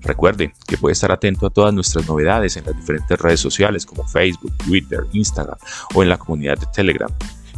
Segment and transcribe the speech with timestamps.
[0.00, 4.08] Recuerde que puede estar atento a todas nuestras novedades en las diferentes redes sociales como
[4.08, 5.58] Facebook, Twitter, Instagram
[5.94, 7.10] o en la comunidad de Telegram.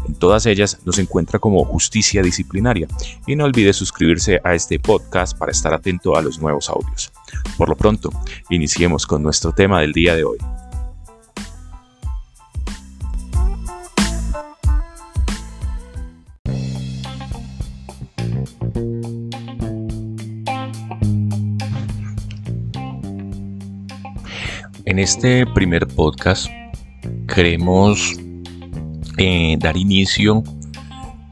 [0.06, 2.86] En todas ellas nos encuentra como Justicia Disciplinaria
[3.26, 7.12] y no olvide suscribirse a este podcast para estar atento a los nuevos audios.
[7.58, 8.10] Por lo pronto,
[8.50, 10.38] iniciemos con nuestro tema del día de hoy.
[24.84, 26.48] En este primer podcast
[27.26, 28.16] queremos
[29.18, 30.42] eh, dar inicio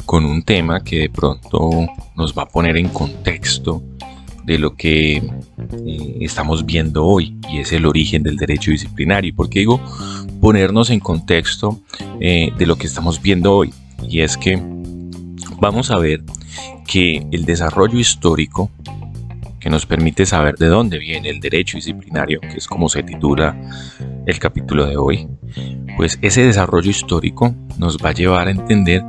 [0.06, 1.70] con un tema que de pronto
[2.16, 3.82] nos va a poner en contexto
[4.44, 9.34] de lo que eh, estamos viendo hoy y es el origen del derecho disciplinario.
[9.34, 9.80] ¿Por qué digo
[10.40, 11.80] ponernos en contexto
[12.20, 13.72] eh, de lo que estamos viendo hoy?
[14.08, 14.62] Y es que
[15.60, 16.22] vamos a ver
[16.86, 18.70] que el desarrollo histórico
[19.58, 23.56] que nos permite saber de dónde viene el derecho disciplinario, que es como se titula
[24.26, 25.26] el capítulo de hoy,
[25.96, 29.04] pues ese desarrollo histórico nos va a llevar a entender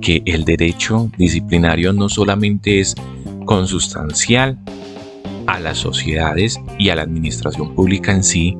[0.00, 2.94] que el derecho disciplinario no solamente es
[3.44, 4.58] consustancial
[5.46, 8.56] a las sociedades y a la administración pública en sí,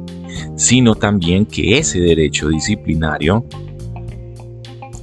[0.56, 3.47] sino también que ese derecho disciplinario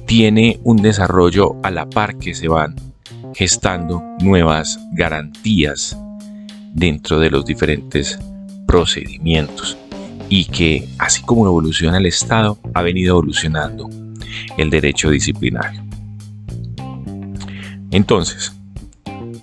[0.06, 2.76] tiene un desarrollo a la par que se van
[3.34, 5.96] gestando nuevas garantías
[6.74, 8.18] dentro de los diferentes
[8.66, 9.78] procedimientos
[10.34, 13.90] y que así como evoluciona el Estado, ha venido evolucionando
[14.56, 15.82] el derecho disciplinario.
[17.90, 18.50] Entonces,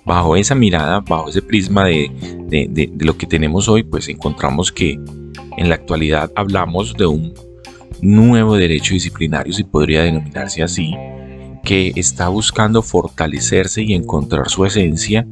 [0.04, 2.10] bajo esa mirada, bajo ese prisma de,
[2.48, 4.98] de, lo que tenemos hoy, pues encontramos que
[5.56, 7.34] en la actualidad hablamos de un
[8.02, 10.96] nuevo derecho disciplinario, si podría denominarse así,
[11.62, 15.24] que está buscando fortalecerse y encontrar su esencia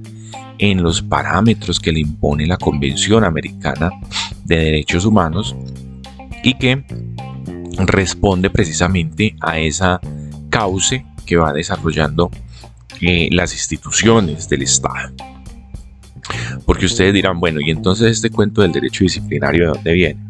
[0.58, 3.90] en los parámetros que le impone la Convención Americana
[4.48, 5.54] de Derechos Humanos
[6.42, 6.84] y que
[7.78, 10.00] responde precisamente a esa
[10.50, 12.31] cauce que va desarrollando
[13.00, 15.12] eh, las instituciones del Estado.
[16.64, 20.28] Porque ustedes dirán, bueno, y entonces este cuento del derecho disciplinario, ¿de dónde viene?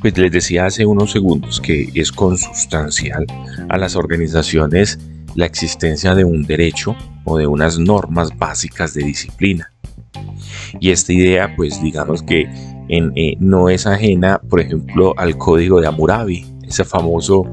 [0.00, 3.26] Pues les decía hace unos segundos que es consustancial
[3.68, 4.98] a las organizaciones
[5.34, 9.69] la existencia de un derecho o de unas normas básicas de disciplina.
[10.80, 12.48] Y esta idea, pues digamos que
[12.88, 17.46] eh, no es ajena, por ejemplo, al código de Hammurabi, ese famoso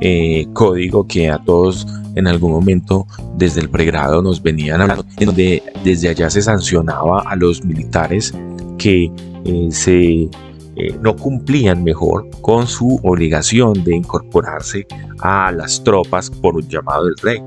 [0.00, 5.62] eh, código que a todos en algún momento desde el pregrado nos venían hablando, donde
[5.84, 8.34] desde allá se sancionaba a los militares
[8.78, 9.12] que
[9.44, 10.30] eh, se
[11.02, 14.86] no cumplían mejor con su obligación de incorporarse
[15.18, 17.42] a las tropas por un llamado del rey.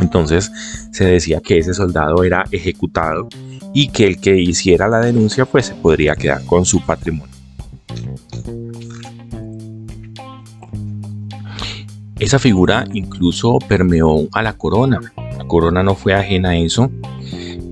[0.00, 0.50] Entonces
[0.92, 3.28] se decía que ese soldado era ejecutado
[3.74, 7.34] y que el que hiciera la denuncia pues se podría quedar con su patrimonio.
[12.18, 15.00] Esa figura incluso permeó a la corona.
[15.36, 16.90] La corona no fue ajena a eso.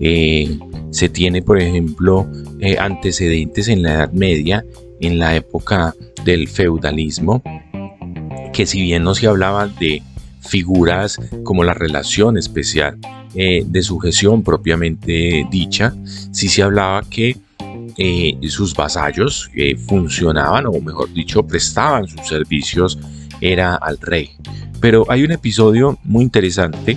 [0.00, 0.58] Eh,
[0.90, 2.26] se tiene, por ejemplo,
[2.60, 4.64] eh, antecedentes en la Edad Media,
[5.00, 7.42] en la época del feudalismo,
[8.52, 10.02] que si bien no se hablaba de
[10.47, 12.99] figuras como la relación especial
[13.34, 15.94] eh, de sujeción propiamente dicha,
[16.31, 17.37] si se hablaba que
[17.97, 22.99] eh, sus vasallos eh, funcionaban, o mejor dicho, prestaban sus servicios,
[23.41, 24.31] era al rey.
[24.81, 26.97] Pero hay un episodio muy interesante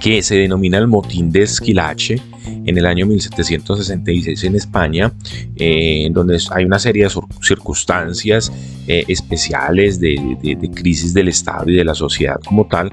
[0.00, 5.12] que se denomina el motín de Esquilache, en el año 1766 en España,
[5.56, 7.10] eh, en donde hay una serie de
[7.40, 8.52] circunstancias
[8.86, 12.92] eh, especiales de, de, crisis del Estado y de la sociedad como tal,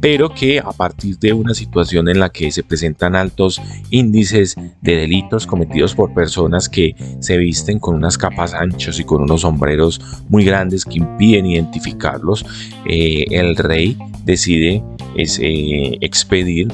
[0.00, 3.60] pero que a partir de una situación en la que se presentan altos
[3.90, 9.22] índices de delitos cometidos por personas que se visten con unas capas anchas y con
[9.22, 12.44] unos sombreros muy grandes que impiden identificarlos,
[12.86, 14.82] eh, el rey decide
[16.00, 16.68] expedir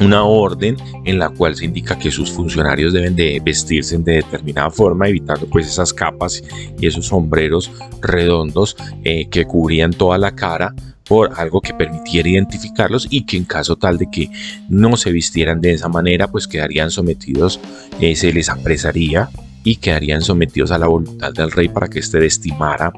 [0.00, 4.70] una orden en la cual se indica que sus funcionarios deben de vestirse de determinada
[4.70, 6.42] forma, evitando pues esas capas
[6.78, 7.70] y esos sombreros
[8.00, 10.74] redondos eh, que cubrían toda la cara
[11.04, 14.30] por algo que permitiera identificarlos y que en caso tal de que
[14.68, 17.60] no se vistieran de esa manera, pues quedarían sometidos,
[18.00, 19.28] eh, se les apresaría
[19.64, 22.92] y quedarían sometidos a la voluntad del rey para que éste estimara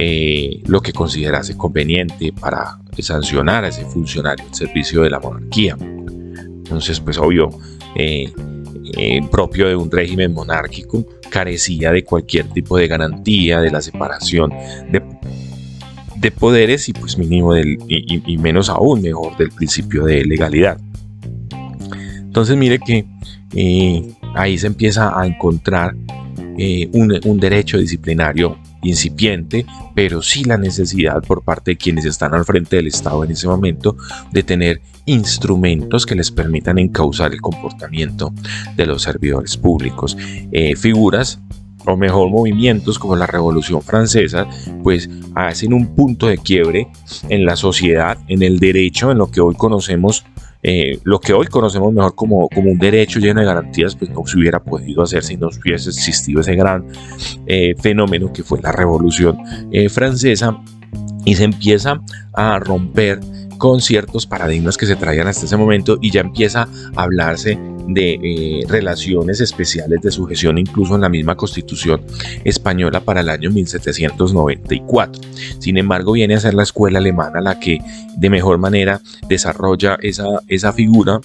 [0.00, 5.76] eh, lo que considerase conveniente para sancionar a ese funcionario al servicio de la monarquía.
[5.78, 7.50] Entonces, pues obvio,
[7.94, 8.32] eh,
[9.30, 14.50] propio de un régimen monárquico, carecía de cualquier tipo de garantía de la separación
[14.90, 15.02] de
[16.20, 20.78] de poderes y pues mínimo del, y, menos aún mejor del principio de legalidad.
[22.18, 23.06] Entonces mire que
[23.54, 25.96] eh, ahí se empieza a encontrar
[26.58, 32.44] eh, un, derecho disciplinario incipiente, pero sí la necesidad por parte de quienes están al
[32.44, 33.96] frente del Estado en ese momento
[34.32, 38.32] de tener instrumentos que les permitan encauzar el comportamiento
[38.76, 40.16] de los servidores públicos.
[40.52, 41.40] Eh, figuras
[41.86, 44.46] o mejor movimientos como la Revolución Francesa,
[44.82, 46.88] pues hacen un punto de quiebre
[47.28, 50.24] en la sociedad, en el derecho, en lo que hoy conocemos,
[50.62, 54.26] eh, lo que hoy conocemos mejor como, como un derecho lleno de garantías, pues no
[54.26, 56.84] se hubiera podido hacer si no hubiese existido ese gran
[57.46, 59.38] eh, fenómeno que fue la Revolución
[59.72, 60.60] eh, Francesa.
[61.24, 62.00] Y se empieza
[62.32, 63.20] a romper
[63.60, 66.66] con ciertos paradigmas que se traían hasta ese momento y ya empieza
[66.96, 67.58] a hablarse
[67.88, 72.00] de eh, relaciones especiales de sujeción incluso en la misma constitución
[72.42, 75.22] española para el año 1794.
[75.58, 77.80] Sin embargo, viene a ser la escuela alemana la que
[78.16, 81.20] de mejor manera desarrolla esa, esa figura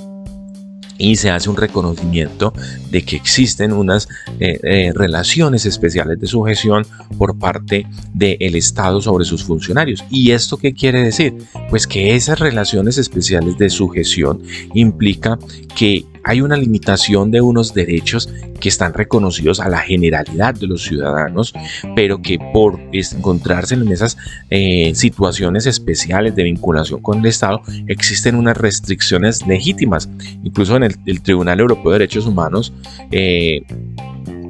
[0.98, 2.54] y se hace un reconocimiento
[2.92, 4.08] de que existen unas
[4.40, 6.86] eh, eh, relaciones especiales de sujeción
[7.18, 10.04] por parte del Estado sobre sus funcionarios.
[10.10, 11.36] ¿Y esto qué quiere decir?
[11.70, 14.42] Pues que esas relaciones especiales de sujeción
[14.74, 15.38] implica
[15.76, 18.30] que hay una limitación de unos derechos
[18.60, 21.54] que están reconocidos a la generalidad de los ciudadanos,
[21.96, 24.18] pero que por encontrarse en esas
[24.50, 30.10] eh, situaciones especiales de vinculación con el Estado, existen unas restricciones legítimas.
[30.44, 32.74] Incluso en el, Tribunal Europeo de Derechos Humanos,
[33.12, 33.62] eh,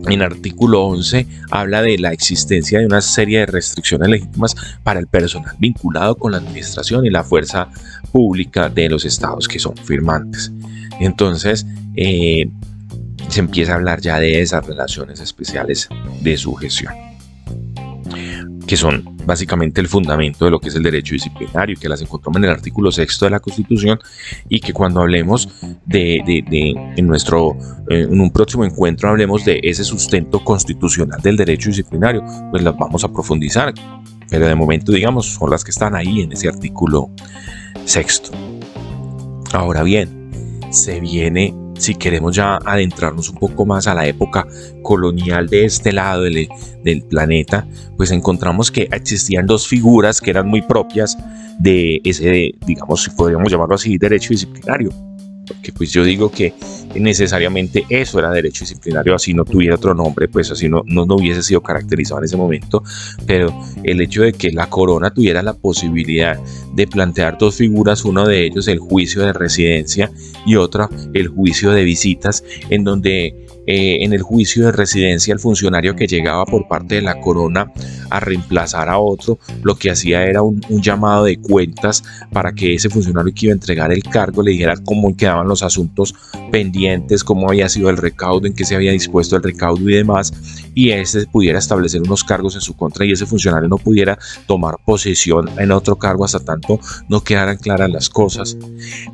[0.08, 5.08] en artículo 11 habla de la existencia de una serie de restricciones legítimas para el
[5.08, 7.70] personal vinculado con la administración y la fuerza
[8.12, 10.52] pública de los estados que son firmantes.
[11.00, 11.66] Entonces,
[11.96, 12.50] eh,
[13.30, 15.90] se empieza a hablar ya de esas relaciones especiales
[16.22, 16.94] de sujeción,
[18.68, 22.38] que son básicamente el fundamento de lo que es el derecho disciplinario, que las encontramos
[22.38, 24.00] en el artículo sexto de la Constitución
[24.50, 25.50] y que cuando hablemos
[25.86, 26.22] de,
[26.96, 27.58] en nuestro,
[27.90, 32.78] eh, en un próximo encuentro hablemos de ese sustento constitucional del derecho disciplinario, pues las
[32.78, 33.74] vamos a profundizar,
[34.30, 37.10] pero de momento digamos son las que están ahí en ese artículo
[37.86, 38.32] sexto.
[39.54, 40.25] Ahora bien,
[40.76, 44.46] se viene, si queremos ya adentrarnos un poco más a la época
[44.84, 46.48] colonial de este lado del,
[47.10, 47.68] planeta,
[47.98, 51.18] pues encontramos que existían dos figuras que eran muy propias
[51.58, 54.92] de ese, digamos, si podríamos llamarlo así, derecho disciplinario.
[55.48, 56.54] Porque pues yo digo que
[56.96, 61.44] necesariamente eso era derecho disciplinario, así no tuviera otro nombre, pues así no, no, hubiese
[61.44, 62.84] sido caracterizado en ese momento,
[63.26, 63.54] pero
[63.84, 66.40] el hecho de que la corona tuviera la posibilidad
[66.74, 70.12] de plantear dos figuras, uno de ellos el juicio de residencia
[70.46, 75.40] y otra el juicio de visitas, en donde eh, en el juicio de residencia el
[75.40, 77.72] funcionario que llegaba por parte de la corona
[78.12, 82.92] a reemplazar a otro, lo que hacía era un, llamado de cuentas para que ese
[82.92, 86.14] funcionario que iba a entregar el cargo le dijera cómo quedaban los asuntos
[86.52, 86.85] pendientes,
[87.24, 90.34] cómo había sido el recaudo, en qué se había dispuesto el recaudo y demás,
[90.74, 94.76] y ese pudiera establecer unos cargos en su contra y ese funcionario no pudiera tomar
[94.86, 98.58] posesión en otro cargo hasta tanto no quedaran claras las cosas.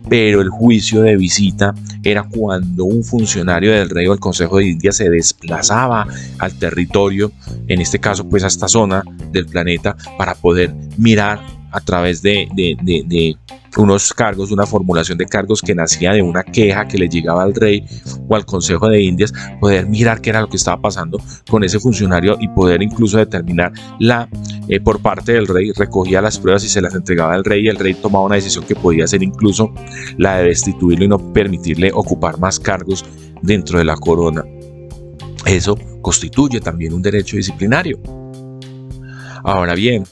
[0.09, 1.73] Pero el juicio de visita
[2.03, 6.07] era cuando un funcionario del rey o del consejo de India se desplazaba
[6.39, 7.31] al territorio,
[7.67, 12.47] en este caso pues a esta zona del planeta, para poder mirar a través de,
[12.53, 13.37] de,
[13.77, 17.53] unos cargos, una formulación de cargos que nacía de una queja que le llegaba al
[17.53, 17.85] rey
[18.27, 21.79] o al Consejo de Indias, poder mirar qué era lo que estaba pasando con ese
[21.79, 24.27] funcionario y poder incluso determinar la,
[24.67, 27.69] eh, por parte del rey, recogía las pruebas y se las entregaba al rey y
[27.69, 29.73] el rey tomaba una decisión que podía ser incluso
[30.17, 33.05] la de destituirlo y no permitirle ocupar más cargos
[33.41, 34.43] dentro de la corona.
[35.45, 37.99] Eso constituye también un derecho disciplinario.
[39.43, 40.03] Ahora bien,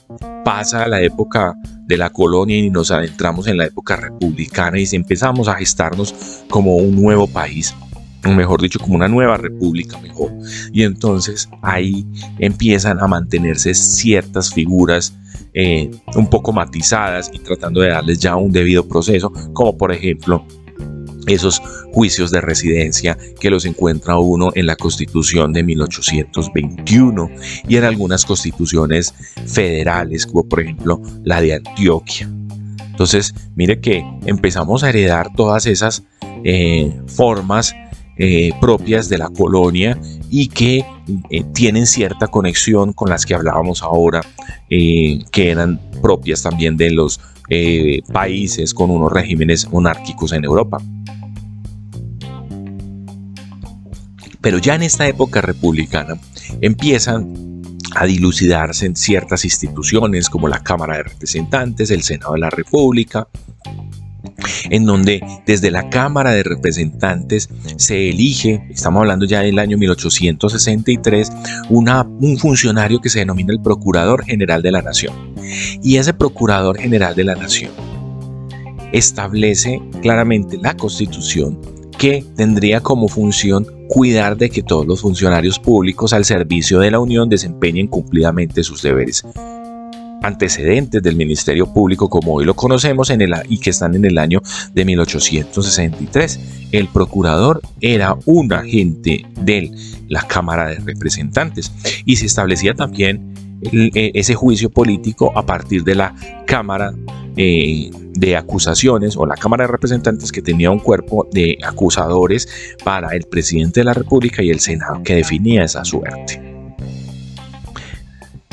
[0.49, 5.47] pasa la época de la colonia y nos adentramos en la época republicana y empezamos
[5.47, 7.75] a gestarnos como un nuevo país,
[8.25, 10.31] mejor dicho, como una nueva república mejor.
[10.73, 12.03] Y entonces ahí
[12.39, 15.13] empiezan a mantenerse ciertas figuras
[15.53, 20.43] eh, un poco matizadas y tratando de darles ya un debido proceso, como por ejemplo
[21.29, 21.61] esos
[21.93, 27.29] juicios de residencia que los encuentra uno en la constitución de 1821
[27.67, 29.13] y en algunas constituciones
[29.45, 32.29] federales, como por ejemplo la de Antioquia.
[32.99, 36.03] Entonces, mire que empezamos a heredar todas esas
[36.43, 37.73] eh, formas
[38.17, 39.97] eh, propias de la colonia
[40.29, 40.85] y que
[41.29, 44.21] eh, tienen cierta conexión con las que hablábamos ahora,
[44.67, 47.21] que eran propias también de los
[48.11, 50.79] países con unos regímenes monárquicos en Europa.
[54.41, 56.15] Pero ya en esta época republicana
[56.61, 57.61] empiezan
[57.95, 63.27] a dilucidarse en ciertas instituciones como la Cámara de Representantes, el Senado de la República,
[64.69, 71.31] en donde desde la Cámara de Representantes se elige, estamos hablando ya del año 1863,
[71.69, 75.13] una, un funcionario que se denomina el Procurador General de la Nación.
[75.81, 77.71] Y ese Procurador General de la Nación
[78.91, 81.59] establece claramente la Constitución
[81.99, 86.99] que tendría como función cuidar de que todos los funcionarios públicos al servicio de la
[86.99, 89.25] Unión desempeñen cumplidamente sus deberes
[90.21, 94.17] antecedentes del Ministerio Público como hoy lo conocemos en el, y que están en el
[94.17, 94.41] año
[94.73, 96.39] de 1863.
[96.71, 99.69] El procurador era un agente de
[100.07, 101.71] la Cámara de Representantes
[102.05, 106.15] y se establecía también e, ese juicio político a partir de la
[106.47, 106.93] Cámara
[107.41, 112.49] eh, de acusaciones o la Cámara de Representantes que tenía un cuerpo de acusadores
[112.83, 116.41] para el presidente de la República y el Senado que definía esa suerte.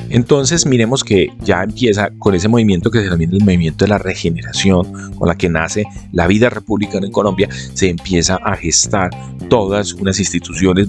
[0.08, 3.98] Entonces miremos que ya empieza con ese movimiento que se denomina el movimiento de la
[3.98, 9.10] regeneración, con la que nace la vida republicana en Colombia, se empieza a gestar
[9.48, 10.88] todas unas instituciones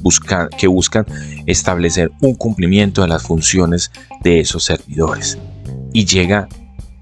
[0.56, 1.08] que buscan
[1.48, 5.40] establecer un cumplimiento de las funciones de esos servidores.
[5.94, 6.48] Y llega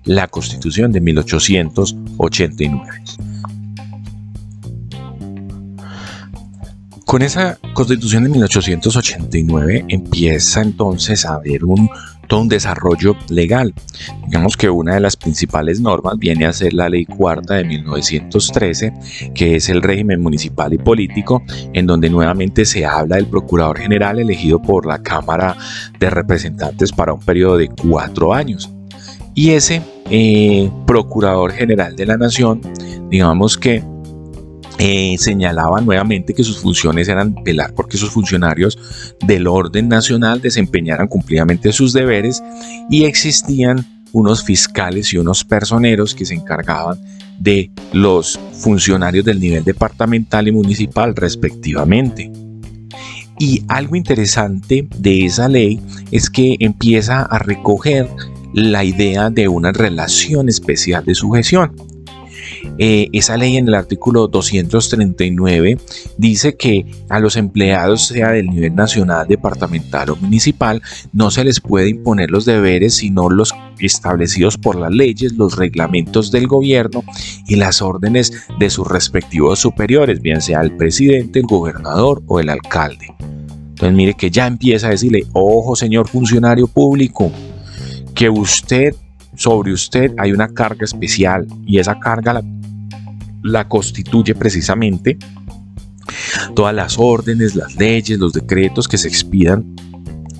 [0.05, 2.81] la Constitución de 1889.
[7.05, 11.89] Con esa Constitución de 1889 empieza entonces a haber un,
[12.27, 13.73] todo un desarrollo legal.
[14.25, 18.93] Digamos que una de las principales normas viene a ser la Ley Cuarta de 1913,
[19.33, 21.43] que es el régimen municipal y político,
[21.73, 25.55] en donde nuevamente se habla del Procurador General elegido por la Cámara
[25.99, 28.69] de Representantes para un periodo de cuatro años.
[29.35, 32.61] Y ese eh, Procurador General de la Nación,
[33.09, 33.83] digamos que
[34.77, 38.77] eh, señalaba nuevamente que sus funciones eran velar porque sus funcionarios
[39.25, 42.43] del orden nacional desempeñaran cumplidamente sus deberes
[42.89, 46.99] y existían unos fiscales y unos personeros que se encargaban
[47.39, 52.31] de los funcionarios del nivel departamental y municipal respectivamente.
[53.39, 55.81] Y algo interesante de esa ley
[56.11, 58.09] es que empieza a recoger
[58.55, 61.75] la idea de una relación especial de sujeción.
[62.77, 65.77] Eh, esa ley en el artículo 239
[66.17, 70.81] dice que a los empleados, sea del nivel nacional, departamental o municipal,
[71.11, 76.31] no se les puede imponer los deberes sino los establecidos por las leyes, los reglamentos
[76.31, 77.03] del gobierno
[77.47, 82.49] y las órdenes de sus respectivos superiores, bien sea el presidente, el gobernador o el
[82.49, 83.07] alcalde.
[83.19, 87.31] Entonces mire que ya empieza a decirle, ojo señor funcionario público,
[88.15, 88.95] que usted,
[89.35, 92.41] sobre usted hay una carga especial y esa carga
[93.43, 95.17] la, constituye precisamente
[96.55, 99.75] todas las órdenes, las leyes, los decretos que se expidan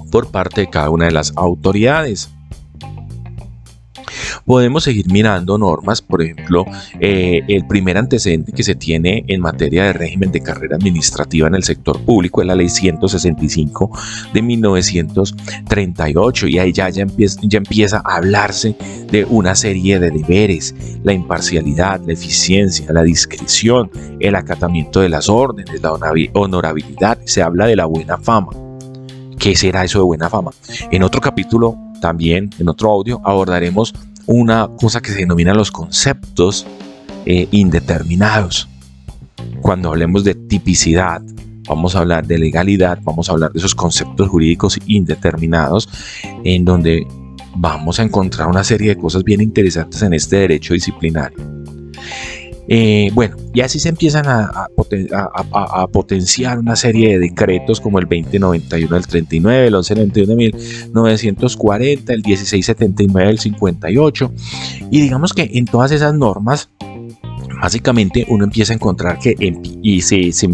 [0.10, 2.30] por parte de cada una de las autoridades.
[4.46, 6.66] Podemos seguir mirando normas, por ejemplo,
[7.00, 11.56] eh, el primer antecedente que se tiene en materia de régimen de carrera administrativa en
[11.56, 13.92] el sector público es la ley 165
[14.34, 18.76] de 1938 y ahí ya, ya, empieza, ya empieza a hablarse
[19.12, 23.90] de una serie de deberes, la imparcialidad, la eficiencia, la discreción,
[24.20, 25.94] el acatamiento de las órdenes, la
[26.34, 28.52] honorabilidad, se habla de la buena fama.
[29.40, 30.52] ¿Qué será eso de buena fama?
[30.92, 33.94] En otro capítulo, también en otro audio, abordaremos
[34.28, 36.66] una cosa que se denomina los conceptos
[37.26, 38.68] eh, indeterminados.
[39.62, 41.22] Cuando hablemos de tipicidad,
[41.68, 45.90] vamos a hablar de legalidad, vamos a hablar de esos conceptos jurídicos indeterminados,
[46.44, 47.06] en donde
[47.56, 51.65] vamos a encontrar una serie de cosas bien interesantes en este derecho disciplinario.
[52.68, 54.68] Eh, bueno, y así se empiezan a,
[55.92, 62.24] potenciar una serie de decretos como el 2091 del 39, el 1191 de 1940, el
[62.24, 64.32] 1679 del 58.
[64.92, 66.70] Y digamos que en todas esas normas
[67.66, 69.36] básicamente uno empieza a encontrar que
[69.82, 70.48] y se, se,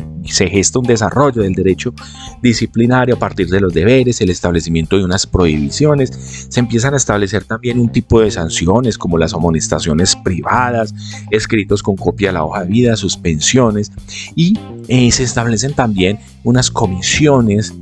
[0.47, 1.93] gesta un desarrollo del derecho
[2.41, 6.09] disciplinario a partir de los deberes, el establecimiento de unas prohibiciones,
[6.47, 10.93] se empiezan a establecer también un tipo de sanciones como las amonestaciones privadas,
[11.31, 13.91] escritos con copia de la hoja de vida, suspensiones
[14.33, 17.73] y eh, se establecen también unas comisiones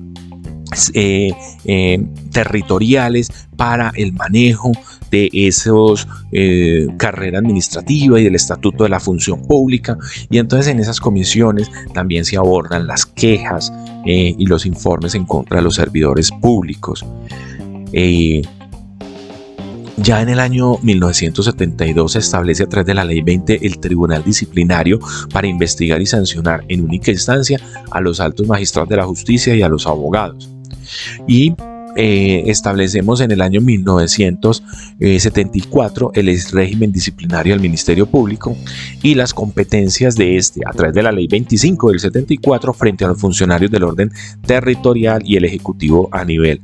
[0.95, 1.33] eh,
[1.65, 4.71] eh, territoriales para el manejo
[5.11, 9.97] de esos eh, carrera administrativa y del estatuto de la función pública.
[10.29, 13.71] Y entonces en esas comisiones también se abordan las quejas
[14.05, 17.05] y los informes en contra de los servidores públicos.
[20.01, 24.23] Ya en el año 1972 se establece a través de la Ley 20 el Tribunal
[24.23, 24.97] Disciplinario
[25.33, 27.59] para investigar y sancionar en única instancia
[27.91, 30.49] a los altos magistrados de la justicia y a los abogados.
[31.27, 31.53] Y
[32.01, 38.55] eh, establecemos en el año 1974 el régimen disciplinario del Ministerio Público
[39.03, 43.09] y las competencias de este a través de la ley 25 del 74 frente a
[43.09, 44.13] los funcionarios del orden
[44.47, 46.61] territorial y el ejecutivo a nivel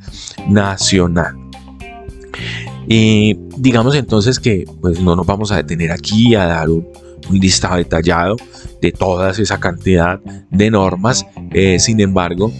[0.47, 1.35] nacional.
[2.87, 6.87] Y digamos entonces que pues no nos vamos a detener aquí a dar un,
[7.29, 8.37] listado detallado
[8.81, 12.53] de toda esa cantidad de normas, eh, sin embargo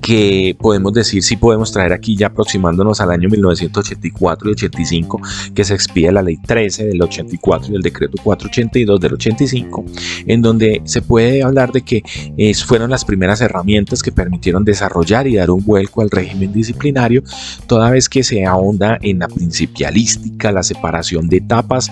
[0.00, 5.20] que podemos decir si podemos traer aquí ya aproximándonos al año 1984 y 85
[5.54, 9.84] que se expide la ley 13 del 84 y el decreto 482 del 85
[10.26, 12.02] en donde se puede hablar de que
[12.36, 17.22] eh, fueron las primeras herramientas que permitieron desarrollar y dar un vuelco al régimen disciplinario
[17.66, 21.90] toda vez que se ahonda en la principialística la separación de etapas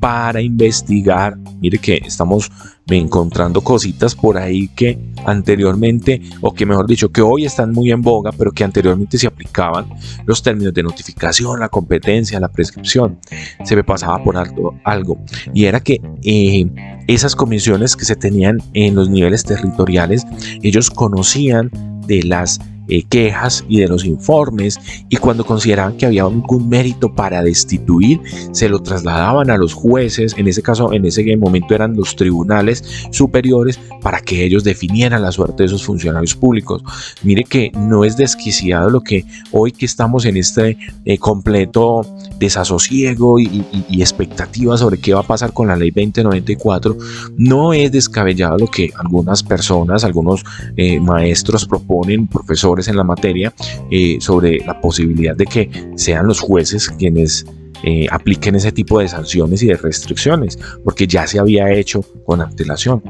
[0.00, 1.36] para investigar.
[1.60, 2.50] Mire que estamos
[2.88, 8.02] encontrando cositas por ahí que anteriormente, o que mejor dicho, que hoy están muy en
[8.02, 9.86] boga, pero que anteriormente se aplicaban
[10.26, 13.18] los términos de notificación, la competencia, la prescripción.
[13.64, 15.18] Se me pasaba por alto algo.
[15.54, 16.66] Y era que eh,
[17.06, 20.26] esas comisiones que se tenían en los niveles territoriales,
[20.62, 21.70] ellos conocían
[22.06, 22.60] de las
[22.90, 24.78] eh, quejas y de los informes
[25.08, 28.20] y cuando consideraban que había algún mérito para destituir
[28.52, 32.84] se lo trasladaban a los jueces, en ese caso en ese momento eran los tribunales
[33.10, 36.82] superiores para que ellos definieran la suerte de esos funcionarios públicos.
[37.22, 42.06] Mire que no es desquiciado lo que hoy que estamos en este eh, completo
[42.38, 43.64] desasosiego y,
[44.00, 46.96] expectativa sobre qué va a pasar con la ley 2094,
[47.36, 50.42] no es descabellado lo que algunas personas, algunos
[50.76, 53.52] eh, maestros proponen, profesores, en la materia
[53.90, 57.46] eh, sobre la posibilidad de que sean los jueces quienes
[57.82, 62.42] eh, apliquen ese tipo de sanciones y de restricciones, porque ya se había hecho con
[62.42, 63.02] antelación.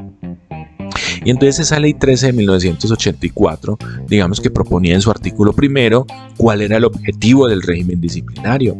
[1.23, 6.05] Y entonces esa ley 13 de 1984, digamos que proponía en su artículo primero
[6.37, 8.77] cuál era el objetivo del régimen disciplinario.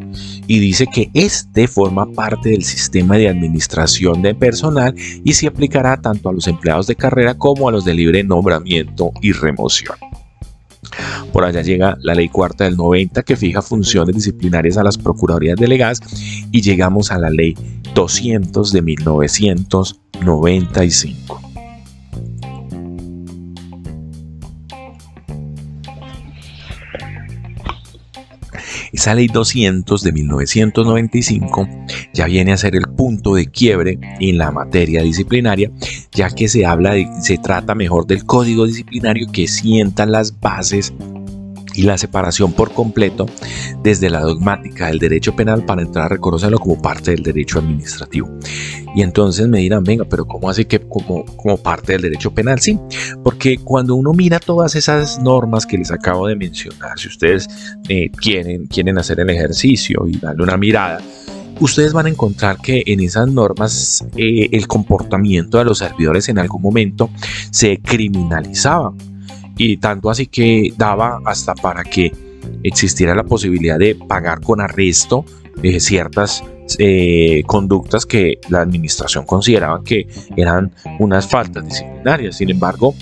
[0.48, 6.02] Y dice que este forma parte del sistema de administración de personal y se aplicará
[6.02, 9.96] tanto a los empleados de carrera como a los de libre nombramiento y remoción.
[11.32, 15.58] Por allá llega la ley cuarta del 90 que fija funciones disciplinarias a las procuradurías
[15.58, 16.00] delegadas
[16.52, 17.56] y llegamos a la ley
[17.94, 21.51] 200 de 1995.
[29.02, 31.68] Esa ley 200 de 1995
[32.14, 35.72] ya viene a ser el punto de quiebre en la materia disciplinaria,
[36.12, 40.94] ya que se habla de, se trata mejor del código disciplinario que sienta las bases
[41.76, 43.26] y la separación por completo
[43.84, 48.30] desde la dogmática del derecho penal para entrar a reconocerlo como parte del derecho administrativo.
[48.96, 52.60] Y entonces me dirán, venga, pero ¿cómo así que como, como parte del derecho penal?
[52.60, 52.78] Sí,
[53.24, 57.48] porque cuando uno mira todas esas normas que les acabo de mencionar, si ustedes
[57.88, 61.00] eh, quieren, quieren hacer el ejercicio y darle una mirada,
[61.60, 66.40] ustedes van a encontrar que en esas normas eh, el comportamiento de los servidores en
[66.40, 67.10] algún momento
[67.52, 68.94] se criminalizaba
[69.58, 72.12] y tanto así que daba hasta para que
[72.64, 75.26] existiera la posibilidad de pagar con arresto
[75.64, 76.44] eh, ciertas
[76.80, 82.38] eh, conductas que la administración consideraba que eran unas faltas disciplinarias.
[82.38, 82.96] Sin embargo,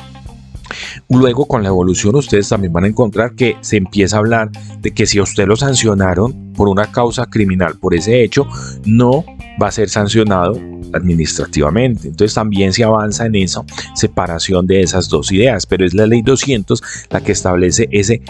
[1.09, 4.91] Luego con la evolución ustedes también van a encontrar que se empieza a hablar de
[4.91, 8.47] que si a usted lo sancionaron por una causa criminal por ese hecho,
[8.85, 9.23] no
[9.61, 10.59] va a ser sancionado
[10.93, 12.07] administrativamente.
[12.07, 13.63] Entonces también se avanza en esa
[13.95, 18.21] separación de esas dos ideas, pero es la ley 200 la que establece ese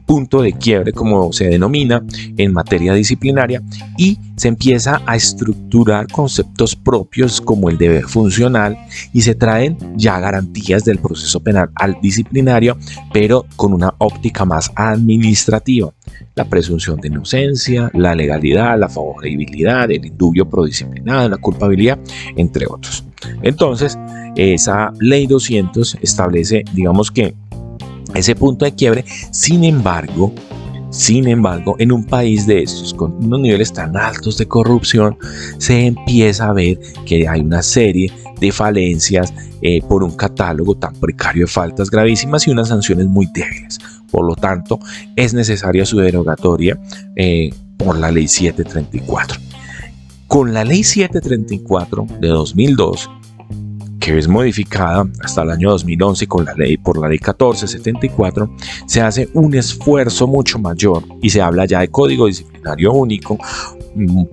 [0.00, 2.02] punto de quiebre, como se denomina
[2.36, 3.62] en materia disciplinaria,
[3.96, 8.76] y se empieza a estructurar conceptos propios como el deber funcional
[9.12, 12.76] y se traen ya garantías del proceso penal al disciplinario,
[13.12, 15.92] pero con una óptica más administrativa.
[16.34, 21.98] la presunción de inocencia, la legalidad, la favorabilidad, el indubio prodisciplinado, la culpabilidad,
[22.36, 23.04] entre otros.
[23.42, 23.98] Entonces,
[24.36, 27.34] esa ley 200 establece, digamos que,
[28.14, 30.32] ese punto de quiebre, sin embargo,
[30.90, 35.18] sin embargo, en un país de estos, con unos niveles tan altos de corrupción,
[35.58, 40.94] se empieza a ver que hay una serie de falencias eh, por un catálogo tan
[40.94, 43.78] precario de faltas gravísimas y unas sanciones muy débiles.
[44.10, 44.78] Por lo tanto,
[45.16, 46.78] es necesaria su derogatoria
[47.16, 49.38] eh, por la ley 734.
[50.28, 53.10] Con la ley 734 de 2002,
[54.06, 58.48] que es modificada hasta el año 2011 con la ley por la ley 1474,
[58.86, 63.36] se hace un esfuerzo mucho mayor y se habla ya de código disciplinario único,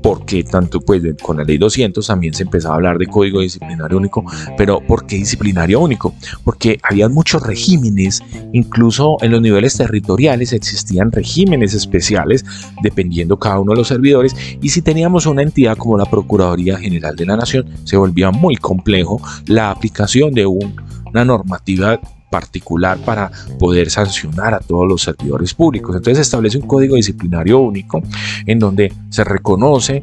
[0.01, 3.97] porque tanto pues con la ley 200 también se empezaba a hablar de código disciplinario
[3.97, 4.25] único,
[4.57, 6.13] pero ¿por qué disciplinario único?
[6.43, 8.21] Porque había muchos regímenes,
[8.51, 12.45] incluso en los niveles territoriales existían regímenes especiales
[12.81, 17.15] dependiendo cada uno de los servidores y si teníamos una entidad como la Procuraduría General
[17.15, 21.99] de la Nación se volvía muy complejo la aplicación de una normativa
[22.33, 25.95] particular para poder sancionar a todos los servidores públicos.
[25.95, 28.01] Entonces se establece un código disciplinario único
[28.47, 30.01] en donde se reconoce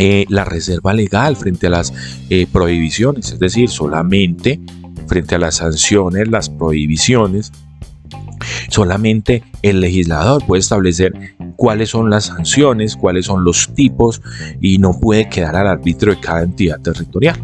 [0.00, 1.92] eh, la reserva legal frente a las
[2.28, 4.58] eh, prohibiciones, es decir, solamente
[5.06, 7.52] frente a las sanciones, las prohibiciones,
[8.68, 14.20] solamente el legislador puede establecer cuáles son las sanciones, cuáles son los tipos
[14.60, 17.38] y no puede quedar al arbitrio de cada entidad territorial.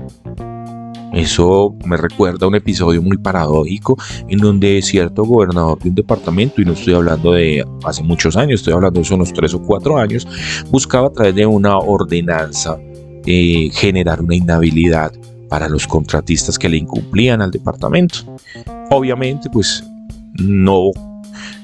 [1.13, 3.97] Eso me recuerda a un episodio muy paradójico
[4.29, 8.61] en donde cierto gobernador de un departamento, y no estoy hablando de hace muchos años,
[8.61, 10.27] estoy hablando de unos tres o cuatro años,
[10.71, 12.79] buscaba a través de una ordenanza
[13.27, 15.13] eh, generar una inhabilidad
[15.49, 18.19] para los contratistas que le incumplían al departamento.
[18.91, 19.85] Obviamente, pues
[20.35, 20.91] no,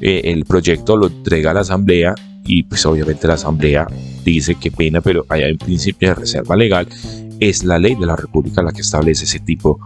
[0.00, 3.86] eh, el proyecto lo entrega a la asamblea y pues obviamente la asamblea
[4.24, 6.86] dice que pena, pero hay un principio de reserva legal
[7.40, 9.78] es la ley de la República la que establece ese tipo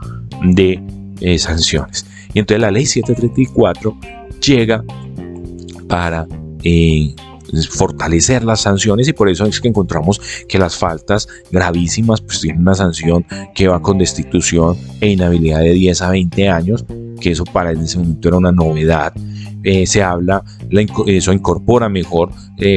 [0.42, 0.82] de
[1.20, 2.06] eh, sanciones.
[2.32, 3.96] Y entonces la ley 734
[4.40, 4.82] llega
[5.88, 6.26] para
[6.62, 7.14] eh,
[7.68, 12.62] fortalecer las sanciones y por eso es que encontramos que las faltas gravísimas pues tienen
[12.62, 16.84] una sanción que va con destitución e inhabilidad de 10 a 20 años,
[17.20, 19.12] que eso para ese momento era una novedad.
[19.62, 20.42] Eh, se habla,
[21.06, 22.30] eso incorpora mejor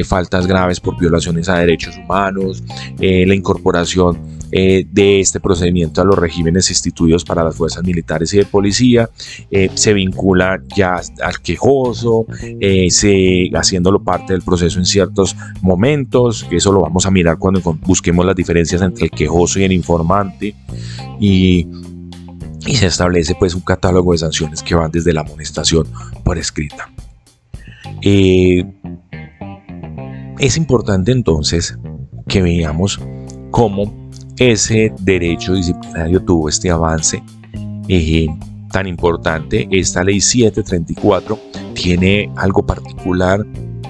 [0.04, 2.62] faltas graves por violaciones a derechos humanos,
[2.98, 8.38] la incorporación eh, de este procedimiento a los regímenes instituidos para las fuerzas militares y
[8.38, 9.10] de policía,
[9.50, 12.26] eh, se vincula ya al quejoso,
[12.60, 17.38] eh, se, haciéndolo parte del proceso en ciertos momentos, que eso lo vamos a mirar
[17.38, 20.54] cuando busquemos las diferencias entre el quejoso y el informante,
[21.18, 21.66] y,
[22.60, 25.86] se establece pues un catálogo de sanciones que van desde la amonestación
[26.24, 26.90] por escrita.
[30.38, 31.76] es importante entonces
[32.26, 33.00] que veamos
[33.50, 34.03] cómo
[34.38, 37.22] ese derecho disciplinario tuvo este avance
[37.88, 38.28] eh,
[38.72, 39.68] tan importante.
[39.70, 41.38] Esta ley 734
[41.74, 43.44] tiene algo particular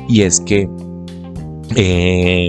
[0.09, 0.69] y es que
[1.77, 2.49] eh,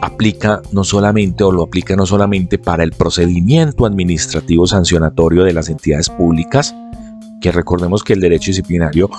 [0.00, 5.68] aplica no solamente o lo aplica no solamente para el procedimiento administrativo sancionatorio de las
[5.68, 6.74] entidades públicas,
[7.40, 9.10] que recordemos que el derecho disciplinario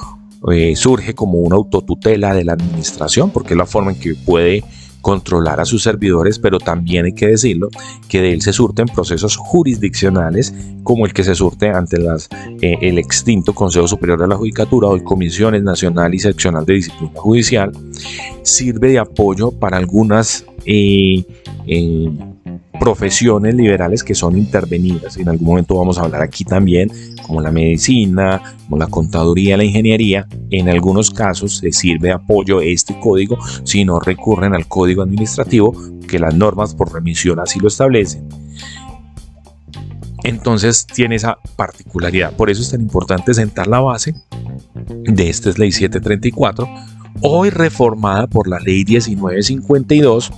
[0.52, 4.64] eh, surge como una autotutela de la administración, porque es la forma en que puede
[5.08, 7.70] controlar a sus servidores, pero también hay que decirlo
[8.10, 11.96] que de él se surten procesos jurisdiccionales como el que se surte ante
[12.62, 17.14] eh, el extinto Consejo Superior de la Judicatura, hoy Comisiones Nacional y Seccional de Disciplina
[17.16, 17.72] Judicial,
[18.42, 21.24] sirve de apoyo para algunas eh,
[21.68, 22.10] eh,
[22.80, 25.18] profesiones liberales que son intervenidas.
[25.18, 26.92] En algún momento vamos a hablar aquí también,
[27.26, 30.28] como la medicina, como la contaduría, la ingeniería.
[30.50, 35.74] En algunos casos se sirve de apoyo este código si no recurren al código administrativo,
[36.08, 38.28] que las normas por remisión así lo establecen.
[40.24, 42.34] Entonces tiene esa particularidad.
[42.34, 44.14] Por eso es tan importante sentar la base
[45.04, 46.68] de esta ley 734,
[47.22, 50.32] hoy reformada por la ley 1952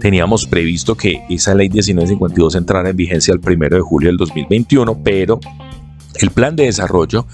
[0.00, 5.02] Teníamos previsto que esa ley 1952 entrara en vigencia el 1 de julio del 2021,
[5.02, 5.40] pero
[6.20, 7.26] el plan de desarrollo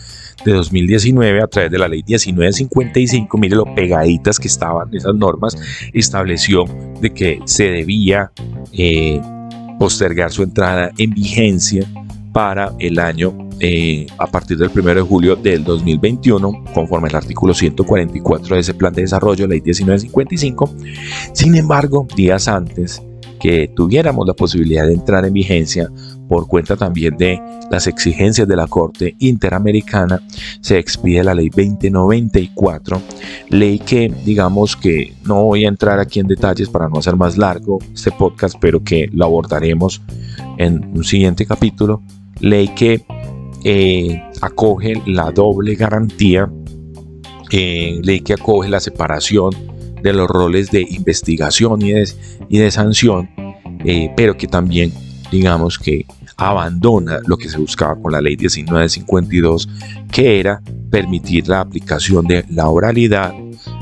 [0.45, 5.57] de 2019 a través de la ley 1955, mire lo pegaditas que estaban esas normas,
[5.93, 6.64] estableció
[7.01, 8.31] de que se debía
[8.73, 9.21] eh,
[9.79, 11.85] postergar su entrada en vigencia
[12.33, 17.55] para el año eh, a partir del 1 de julio del 2021, conforme al artículo
[17.55, 20.75] 144 de ese plan de desarrollo, ley 1955.
[21.33, 23.03] Sin embargo, días antes,
[23.38, 25.90] que tuviéramos la posibilidad de entrar en vigencia
[26.29, 27.40] por cuenta también de
[27.71, 30.21] las exigencias de la Corte Interamericana,
[30.61, 33.01] se expide la ley 2094,
[33.49, 37.38] ley que digamos que no voy a entrar aquí en detalles para no hacer más
[37.38, 40.03] largo este podcast, pero que lo abordaremos
[40.59, 42.03] en un siguiente capítulo,
[42.40, 43.05] ley que
[43.64, 46.51] eh, acoge la doble garantía,
[47.51, 49.55] eh, ley que acoge la separación
[50.03, 53.29] de los roles de investigación y de, sanción,
[53.85, 54.92] eh, pero que también
[55.31, 59.68] digamos que abandona lo que se buscaba con la ley 1952,
[60.12, 63.35] que era permitir la aplicación de la oralidad,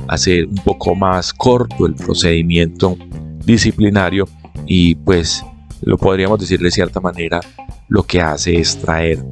[0.08, 2.96] hacer un poco más corto el procedimiento
[3.44, 4.26] disciplinario
[4.66, 5.44] y pues
[5.82, 7.40] lo podríamos decir de cierta manera,
[7.88, 9.22] lo que hace es traer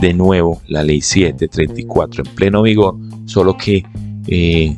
[0.00, 3.84] de nuevo la ley 734 en pleno vigor, solo que
[4.26, 4.76] eh,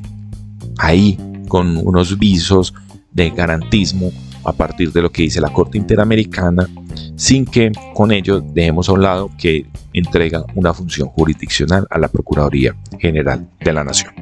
[0.78, 2.74] ahí con unos visos
[3.12, 4.10] de garantismo
[4.44, 6.68] a partir de lo que dice la Corte Interamericana,
[7.16, 12.08] sin que con ello dejemos a un lado que entrega una función jurisdiccional a la
[12.08, 14.12] Procuraduría General de la Nación.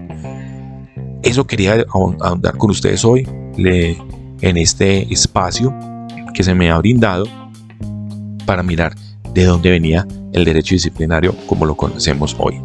[1.23, 3.27] Eso quería ahondar con ustedes hoy
[3.57, 5.75] en este espacio
[6.35, 7.27] que se me ha brindado
[8.45, 8.95] para mirar
[9.33, 12.61] de dónde venía el derecho disciplinario como lo conocemos hoy.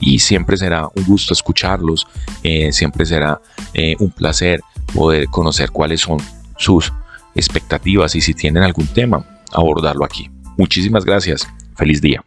[0.00, 2.06] y siempre será un gusto escucharlos,
[2.42, 3.40] eh, siempre será
[3.74, 4.60] eh, un placer
[4.94, 6.18] poder conocer cuáles son
[6.56, 6.92] sus
[7.34, 10.30] expectativas y si tienen algún tema, abordarlo aquí.
[10.56, 11.46] Muchísimas gracias,
[11.76, 12.24] feliz día.